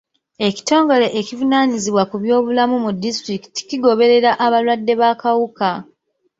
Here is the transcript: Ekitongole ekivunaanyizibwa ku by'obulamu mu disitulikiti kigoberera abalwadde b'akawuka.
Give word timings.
Ekitongole 0.47 1.07
ekivunaanyizibwa 1.19 2.03
ku 2.09 2.15
by'obulamu 2.23 2.75
mu 2.85 2.91
disitulikiti 3.03 3.61
kigoberera 3.69 4.31
abalwadde 4.45 4.93
b'akawuka. 4.99 5.69